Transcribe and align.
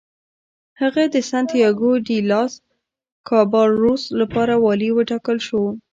هغه 0.81 1.03
د 1.13 1.15
سنتیاګو 1.29 1.91
ډي 2.05 2.17
لاس 2.29 2.53
کابالروس 3.29 4.03
لپاره 4.19 4.53
والي 4.65 4.89
وټاکل 4.93 5.37
شو. 5.47 5.63